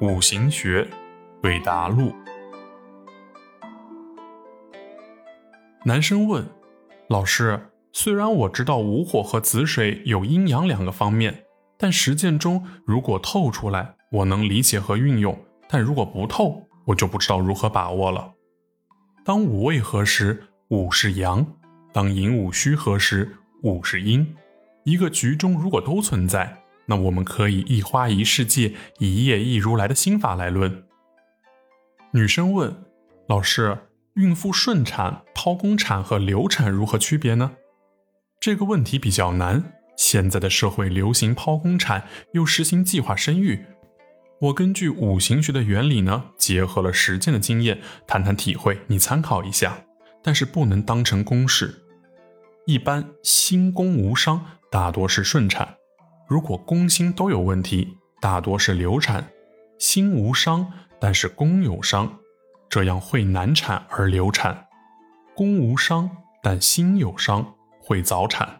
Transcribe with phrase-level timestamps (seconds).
[0.00, 0.88] 五行学，
[1.42, 2.10] 对答录。
[5.84, 6.42] 男生问
[7.10, 11.44] 老师：“虽然我知道午火和子水有阴阳两个方面，
[11.76, 15.34] 但实践中如果透出来，我能理解和运用；
[15.68, 18.32] 但如果不透，我就不知道如何把握了。
[19.22, 21.44] 当午未合时，午是阳；
[21.92, 24.34] 当寅午戌合时，午是阴。
[24.84, 26.56] 一个局中如果都存在。”
[26.90, 30.82] 那我们可以一花一世界，一叶一如来的心法来论。
[32.10, 32.84] 女生问
[33.28, 33.78] 老师：
[34.14, 37.52] 孕妇顺产、剖宫产和流产如何区别呢？
[38.40, 39.74] 这个问题比较难。
[39.96, 43.64] 现在的社会流行剖宫产，又实行计划生育。
[44.40, 49.84] 我根据五行学的原理呢，结合了实践的经验，谈谈体会，你参考一下。
[50.24, 51.82] 但是不能当成公式。
[52.66, 55.76] 一般心宫无伤，大多是顺产。
[56.30, 59.20] 如果宫心都有问题，大多是流产；
[59.80, 62.20] 心无伤，但是宫有伤，
[62.68, 64.54] 这样会难产而流产；
[65.34, 66.08] 宫无伤，
[66.40, 68.59] 但心有伤，会早产。